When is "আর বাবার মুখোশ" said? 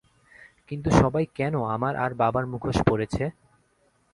2.03-2.77